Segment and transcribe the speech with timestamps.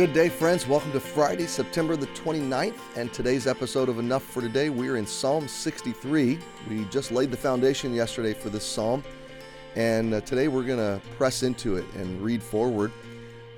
[0.00, 0.66] Good day, friends.
[0.66, 4.70] Welcome to Friday, September the 29th, and today's episode of Enough for Today.
[4.70, 6.38] We're in Psalm 63.
[6.70, 9.04] We just laid the foundation yesterday for this psalm,
[9.76, 12.92] and uh, today we're going to press into it and read forward.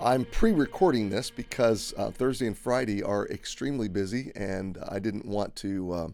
[0.00, 5.26] I'm pre recording this because uh, Thursday and Friday are extremely busy, and I didn't
[5.26, 6.08] want to uh,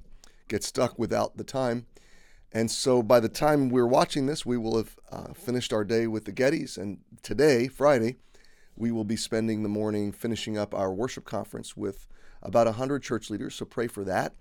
[0.49, 1.85] get stuck without the time.
[2.51, 6.07] And so by the time we're watching this, we will have uh, finished our day
[6.07, 8.17] with the Gettys, and today, Friday,
[8.77, 12.07] we will be spending the morning finishing up our worship conference with
[12.43, 14.35] about 100 church leaders, so pray for that.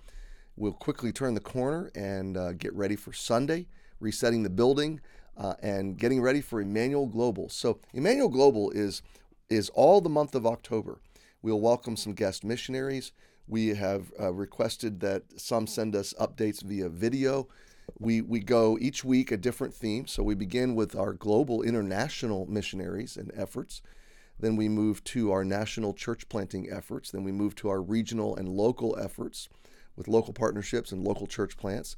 [0.55, 3.67] We'll quickly turn the corner and uh, get ready for Sunday,
[3.99, 5.01] resetting the building,
[5.37, 7.49] uh, and getting ready for Emmanuel Global.
[7.49, 9.01] So, Emmanuel Global is,
[9.49, 10.99] is all the month of October.
[11.41, 13.11] We'll welcome some guest missionaries.
[13.47, 17.47] We have uh, requested that some send us updates via video.
[17.99, 20.05] We, we go each week a different theme.
[20.05, 23.81] So, we begin with our global international missionaries and efforts.
[24.39, 27.11] Then we move to our national church planting efforts.
[27.11, 29.49] Then we move to our regional and local efforts
[29.95, 31.95] with local partnerships and local church plants.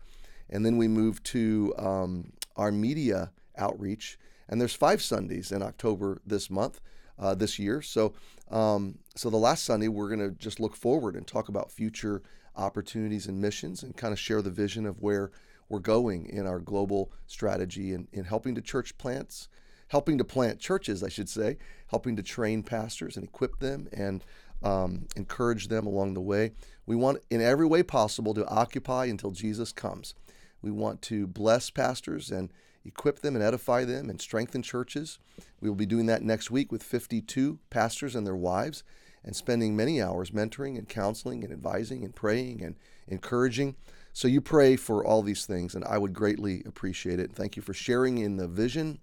[0.49, 4.19] And then we move to um, our media outreach.
[4.47, 6.81] And there's five Sundays in October this month,
[7.17, 7.81] uh, this year.
[7.81, 8.13] So,
[8.51, 12.21] um, so the last Sunday we're going to just look forward and talk about future
[12.55, 15.31] opportunities and missions, and kind of share the vision of where
[15.67, 19.49] we're going in our global strategy and in helping to church plants
[19.95, 21.55] helping to plant churches, I should say,
[21.87, 24.25] helping to train pastors and equip them and
[24.61, 26.51] um, encourage them along the way.
[26.85, 30.13] We want, in every way possible, to occupy until Jesus comes.
[30.61, 32.51] We want to bless pastors and
[32.83, 35.17] equip them and edify them and strengthen churches.
[35.61, 38.83] We will be doing that next week with 52 pastors and their wives
[39.23, 42.75] and spending many hours mentoring and counseling and advising and praying and
[43.07, 43.77] encouraging.
[44.11, 47.31] So you pray for all these things, and I would greatly appreciate it.
[47.31, 48.99] Thank you for sharing in the vision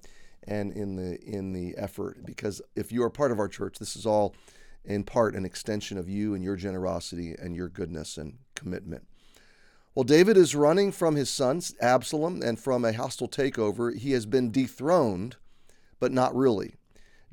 [0.46, 2.24] and in the in the effort.
[2.24, 4.34] Because if you are part of our church this is all
[4.84, 9.06] in part an extension of you and your generosity and your goodness and commitment.
[9.94, 14.26] Well david is running from his son absalom and from a hostile takeover he has
[14.26, 15.36] been dethroned
[16.00, 16.74] but not really.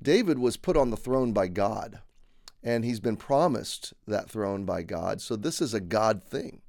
[0.01, 1.99] David was put on the throne by god
[2.61, 5.21] and he's been promised that throne by god.
[5.21, 6.61] So this is a god thing.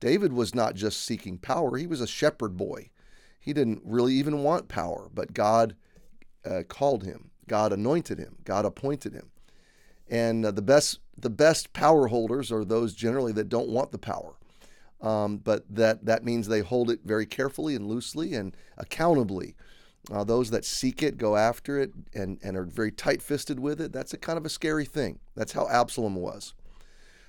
[0.00, 2.90] David was not just seeking power he was a shepherd boy
[3.46, 5.76] he didn't really even want power, but God
[6.44, 7.30] uh, called him.
[7.46, 8.38] God anointed him.
[8.44, 9.30] God appointed him.
[10.10, 13.98] And uh, the best the best power holders are those generally that don't want the
[13.98, 14.34] power.
[15.00, 19.54] Um, but that that means they hold it very carefully and loosely and accountably.
[20.10, 23.80] Uh, those that seek it, go after it, and, and are very tight fisted with
[23.80, 25.18] it, that's a kind of a scary thing.
[25.34, 26.54] That's how Absalom was.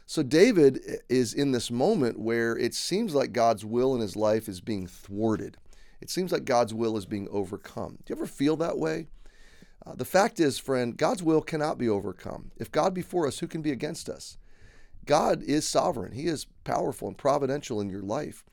[0.06, 0.80] So David
[1.10, 4.86] is in this moment where it seems like God's will in his life is being
[4.86, 5.58] thwarted
[6.02, 7.98] it seems like God's will is being overcome.
[8.06, 9.08] Do you ever feel that way?
[9.86, 12.52] Uh, the fact is, friend, God's will cannot be overcome.
[12.58, 14.38] If God be for us, who can be against us?
[15.06, 16.12] God is sovereign.
[16.12, 18.44] He is powerful and providential in your life.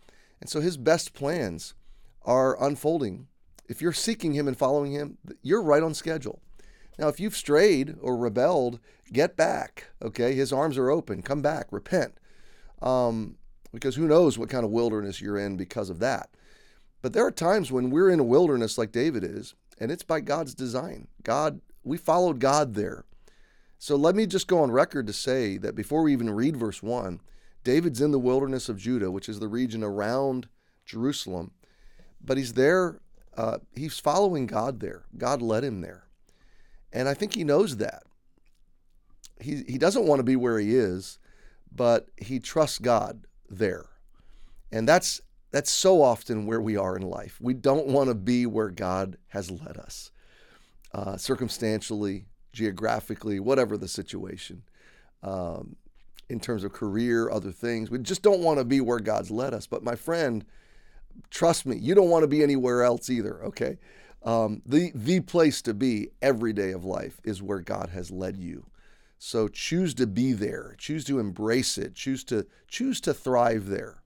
[0.40, 1.74] And so his best plans
[2.22, 3.26] are unfolding.
[3.68, 6.40] If you're seeking him and following him, you're right on schedule.
[6.98, 8.78] Now, if you've strayed or rebelled,
[9.12, 9.90] get back.
[10.00, 11.22] Okay, his arms are open.
[11.22, 12.14] Come back, repent.
[12.80, 13.36] Um,
[13.72, 16.30] because who knows what kind of wilderness you're in because of that.
[17.04, 20.20] But there are times when we're in a wilderness like David is, and it's by
[20.20, 21.06] God's design.
[21.22, 23.04] God, we followed God there.
[23.78, 26.82] So let me just go on record to say that before we even read verse
[26.82, 27.20] 1,
[27.62, 30.48] David's in the wilderness of Judah, which is the region around
[30.86, 31.50] Jerusalem,
[32.24, 33.02] but he's there,
[33.36, 35.04] uh, he's following God there.
[35.18, 36.04] God led him there.
[36.90, 38.04] And I think he knows that.
[39.38, 41.18] He, he doesn't want to be where he is,
[41.70, 43.90] but he trusts God there.
[44.72, 45.20] And that's
[45.54, 47.38] that's so often where we are in life.
[47.40, 50.10] We don't want to be where God has led us,
[50.92, 54.64] uh, circumstantially, geographically, whatever the situation,
[55.22, 55.76] um,
[56.28, 57.88] in terms of career, other things.
[57.88, 59.68] We just don't want to be where God's led us.
[59.68, 60.44] But my friend,
[61.30, 63.40] trust me, you don't want to be anywhere else either.
[63.44, 63.78] Okay,
[64.24, 68.36] um, the the place to be every day of life is where God has led
[68.36, 68.66] you.
[69.20, 70.74] So choose to be there.
[70.78, 71.94] Choose to embrace it.
[71.94, 74.02] Choose to choose to thrive there.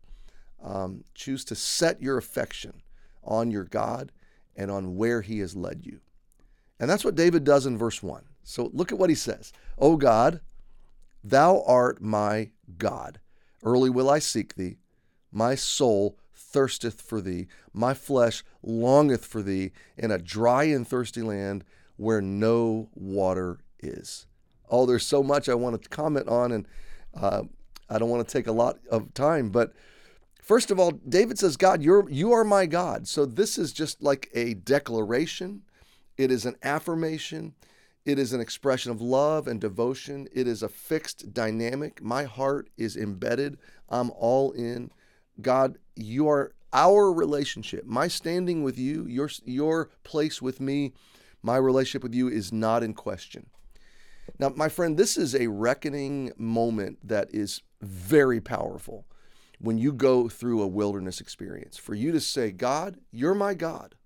[0.62, 2.82] Um, choose to set your affection
[3.22, 4.12] on your God
[4.56, 6.00] and on where He has led you.
[6.80, 8.24] And that's what David does in verse 1.
[8.48, 10.40] So look at what he says O God,
[11.22, 13.20] thou art my God.
[13.62, 14.78] Early will I seek thee.
[15.30, 17.48] My soul thirsteth for thee.
[17.74, 21.62] My flesh longeth for thee in a dry and thirsty land
[21.98, 24.26] where no water is.
[24.70, 26.66] Oh, there's so much I want to comment on, and
[27.14, 27.42] uh,
[27.90, 29.74] I don't want to take a lot of time, but
[30.48, 33.06] First of all, David says, God, you're, you are my God.
[33.06, 35.60] So this is just like a declaration,
[36.16, 37.54] it is an affirmation,
[38.06, 40.28] It is an expression of love and devotion.
[40.32, 42.02] It is a fixed dynamic.
[42.02, 43.58] My heart is embedded.
[43.90, 44.90] I'm all in.
[45.42, 47.84] God, you are our relationship.
[47.84, 50.94] My standing with you, your your place with me,
[51.42, 53.50] my relationship with you is not in question.
[54.38, 59.04] Now, my friend, this is a reckoning moment that is very powerful
[59.58, 61.76] when you go through a wilderness experience.
[61.76, 63.96] For you to say, God, you're my God.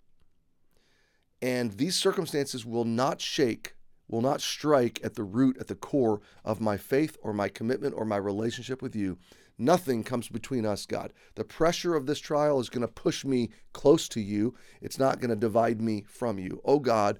[1.40, 3.74] And these circumstances will not shake,
[4.08, 7.94] will not strike at the root, at the core of my faith or my commitment
[7.96, 9.18] or my relationship with you.
[9.58, 11.12] Nothing comes between us, God.
[11.34, 14.54] The pressure of this trial is going to push me close to you.
[14.80, 16.60] It's not going to divide me from you.
[16.64, 17.18] Oh God,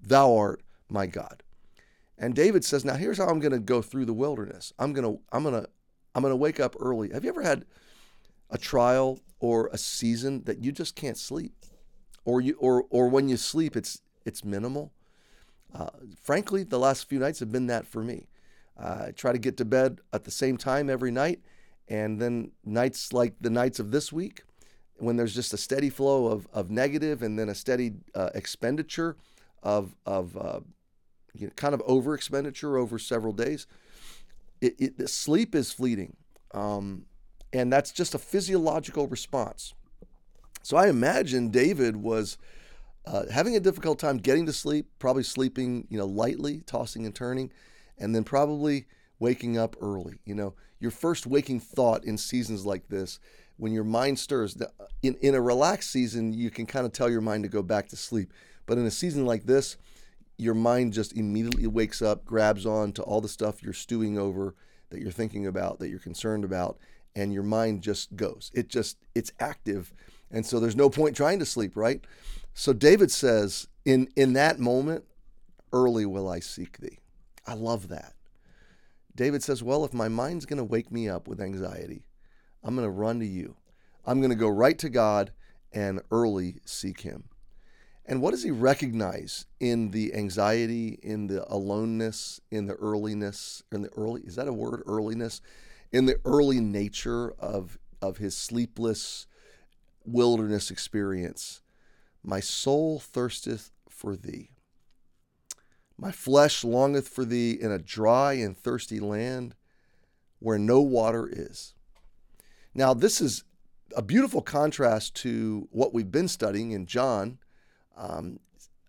[0.00, 1.42] thou art my God.
[2.16, 4.72] And David says, "Now here's how I'm going to go through the wilderness.
[4.78, 5.68] I'm going to I'm going to
[6.14, 7.10] I'm going to wake up early.
[7.10, 7.64] Have you ever had
[8.50, 11.52] a trial or a season that you just can't sleep?
[12.24, 14.92] Or you or or when you sleep it's it's minimal?
[15.74, 15.90] Uh,
[16.22, 18.28] frankly, the last few nights have been that for me.
[18.78, 21.40] Uh, I try to get to bed at the same time every night,
[21.88, 24.42] and then nights like the nights of this week,
[24.96, 29.16] when there's just a steady flow of, of negative and then a steady uh, expenditure
[29.62, 30.60] of, of uh,
[31.34, 33.66] you know, kind of over expenditure over several days,
[34.64, 36.16] it, it, sleep is fleeting.
[36.52, 37.06] Um,
[37.52, 39.74] and that's just a physiological response.
[40.62, 42.38] So I imagine David was
[43.06, 47.14] uh, having a difficult time getting to sleep, probably sleeping, you know, lightly, tossing and
[47.14, 47.50] turning,
[47.98, 48.86] and then probably
[49.18, 50.18] waking up early.
[50.24, 53.20] You know, your first waking thought in seasons like this,
[53.56, 54.56] when your mind stirs,
[55.02, 57.88] in, in a relaxed season, you can kind of tell your mind to go back
[57.88, 58.32] to sleep.
[58.66, 59.76] But in a season like this,
[60.36, 64.54] your mind just immediately wakes up, grabs on to all the stuff you're stewing over,
[64.90, 66.78] that you're thinking about, that you're concerned about,
[67.14, 68.50] and your mind just goes.
[68.54, 69.92] It just, it's active.
[70.30, 72.04] And so there's no point trying to sleep, right?
[72.54, 75.04] So David says, in, in that moment,
[75.72, 76.98] early will I seek thee.
[77.46, 78.14] I love that.
[79.14, 82.04] David says, Well, if my mind's going to wake me up with anxiety,
[82.62, 83.56] I'm going to run to you.
[84.06, 85.32] I'm going to go right to God
[85.72, 87.24] and early seek him.
[88.06, 93.82] And what does he recognize in the anxiety, in the aloneness, in the earliness, in
[93.82, 95.40] the early, is that a word, earliness?
[95.90, 99.26] In the early nature of, of his sleepless
[100.04, 101.62] wilderness experience.
[102.22, 104.50] My soul thirsteth for thee.
[105.96, 109.54] My flesh longeth for thee in a dry and thirsty land
[110.40, 111.74] where no water is.
[112.74, 113.44] Now, this is
[113.96, 117.38] a beautiful contrast to what we've been studying in John.
[117.96, 118.40] Um,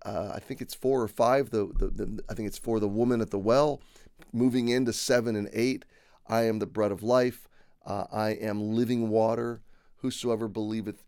[0.05, 1.49] uh, I think it's four or five.
[1.49, 3.81] The, the, the, I think it's for the woman at the well,
[4.31, 5.85] moving into seven and eight.
[6.27, 7.47] I am the bread of life.
[7.85, 9.61] Uh, I am living water.
[9.97, 11.03] Whosoever believeth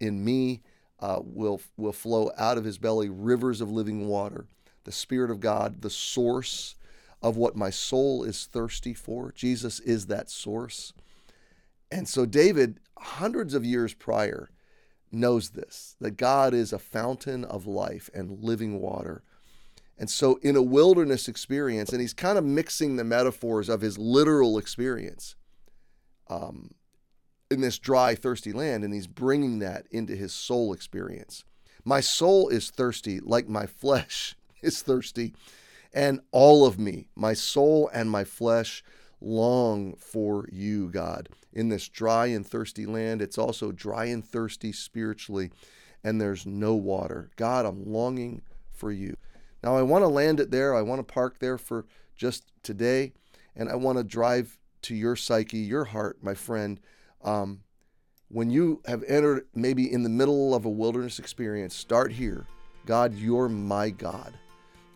[0.00, 0.62] in me
[0.98, 4.46] uh, will will flow out of his belly rivers of living water
[4.84, 6.76] the Spirit of God, the source
[7.22, 9.32] of what my soul is thirsty for.
[9.32, 10.92] Jesus is that source.
[11.90, 14.50] And so David, hundreds of years prior,
[15.14, 19.22] knows this that God is a fountain of life and living water.
[19.96, 23.96] And so, in a wilderness experience, and he's kind of mixing the metaphors of his
[23.96, 25.36] literal experience
[26.28, 26.74] um,
[27.50, 31.44] in this dry, thirsty land, and he's bringing that into his soul experience.
[31.84, 35.34] My soul is thirsty like my flesh is thirsty,
[35.92, 38.82] and all of me, my soul and my flesh,
[39.24, 41.28] long for you, God.
[41.52, 45.50] In this dry and thirsty land, it's also dry and thirsty spiritually,
[46.02, 47.30] and there's no water.
[47.36, 49.16] God, I'm longing for you.
[49.62, 50.74] Now, I want to land it there.
[50.74, 53.12] I want to park there for just today,
[53.56, 56.78] and I want to drive to your psyche, your heart, my friend.
[57.22, 57.60] Um,
[58.28, 62.46] when you have entered maybe in the middle of a wilderness experience, start here.
[62.84, 64.34] God, you're my God.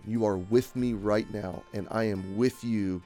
[0.06, 3.02] You are with me right now, and I am with you,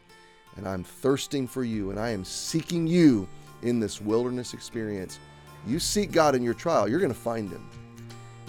[0.57, 3.29] and I'm thirsting for you, and I am seeking you
[3.63, 5.19] in this wilderness experience.
[5.67, 7.69] You seek God in your trial, you're going to find Him.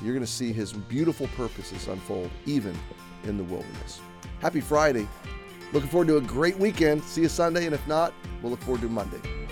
[0.02, 2.78] You're going to see His beautiful purposes unfold, even
[3.24, 4.02] in the wilderness.
[4.40, 5.08] Happy Friday.
[5.72, 7.04] Looking forward to a great weekend.
[7.04, 9.43] See you Sunday, and if not, we'll look forward to Monday.